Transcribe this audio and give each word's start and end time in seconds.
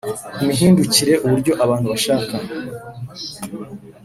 imihindukire 0.43 1.13
uburyo 1.25 1.51
abantu 1.63 1.85
bashaka 1.93 2.35